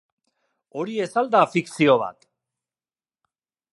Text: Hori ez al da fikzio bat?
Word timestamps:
Hori 0.79 0.95
ez 1.05 1.09
al 1.21 1.29
da 1.35 1.41
fikzio 1.51 1.99
bat? 2.05 2.29